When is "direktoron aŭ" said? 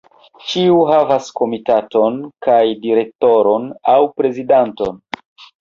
2.87-3.99